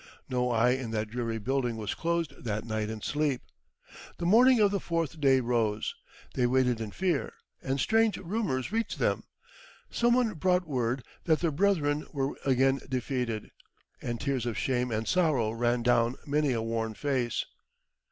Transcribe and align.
No 0.27 0.49
eye 0.49 0.71
in 0.71 0.89
that 0.89 1.11
dreary 1.11 1.37
building 1.37 1.77
was 1.77 1.93
closed 1.93 2.33
that 2.43 2.63
night 2.65 2.89
in 2.89 3.03
sleep. 3.03 3.43
The 4.17 4.25
morning 4.25 4.59
of 4.59 4.71
the 4.71 4.79
fourth 4.79 5.19
day 5.21 5.41
rose. 5.41 5.93
They 6.33 6.47
waited 6.47 6.81
in 6.81 6.89
fear, 6.89 7.33
and 7.61 7.79
strange 7.79 8.17
rumours 8.17 8.71
reached 8.71 8.97
them. 8.97 9.25
Some 9.91 10.15
one 10.15 10.33
brought 10.33 10.65
word 10.67 11.03
that 11.25 11.41
their 11.41 11.51
brethren 11.51 12.07
were 12.13 12.33
again 12.47 12.79
defeated, 12.89 13.51
and 14.01 14.19
tears 14.19 14.47
of 14.47 14.57
shame 14.57 14.89
and 14.89 15.07
sorrow 15.07 15.51
ran 15.51 15.83
down 15.83 16.15
many 16.25 16.51
a 16.51 16.63
worn 16.63 16.95
face. 16.95 17.45